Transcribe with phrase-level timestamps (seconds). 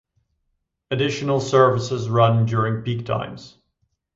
[0.89, 3.59] Additional services run during peak times.